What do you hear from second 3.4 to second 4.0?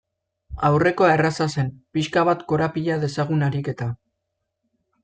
ariketa.